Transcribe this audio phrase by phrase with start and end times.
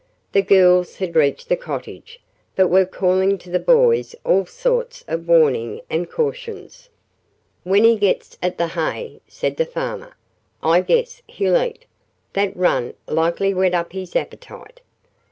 [0.31, 2.19] The girls had reached the cottage,
[2.55, 6.89] but were calling to the boys all sorts of warning and cautions.
[7.63, 10.17] "When he gets at the hay," said the farmer,
[10.63, 11.85] "I guess he'll eat.
[12.33, 14.81] That run likely whet up his appetite."